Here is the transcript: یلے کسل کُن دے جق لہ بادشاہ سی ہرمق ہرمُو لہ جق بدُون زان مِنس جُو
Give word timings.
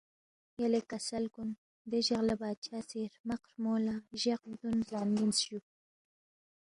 یلے 0.61 0.81
کسل 0.91 1.23
کُن 1.33 1.49
دے 1.89 1.99
جق 2.07 2.21
لہ 2.27 2.35
بادشاہ 2.41 2.81
سی 2.89 2.99
ہرمق 3.13 3.41
ہرمُو 3.49 3.73
لہ 3.85 3.95
جق 4.21 4.41
بدُون 4.49 4.77
زان 4.89 5.07
مِنس 5.15 5.37
جُو 5.45 5.59